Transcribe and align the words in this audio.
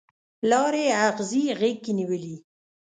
لارې 0.49 0.85
اغزي 1.07 1.43
غیږ 1.59 1.77
کې 1.83 1.91
نیولي 1.97 2.35